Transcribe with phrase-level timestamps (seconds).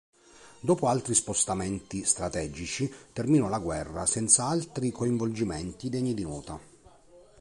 [0.59, 6.59] Dopo altri spostamenti strategici, terminò la guerra senza altri coinvolgimenti degni di nota.